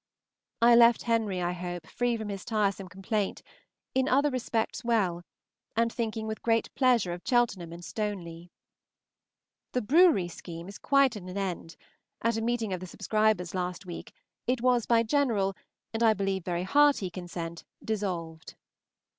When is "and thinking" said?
5.75-6.25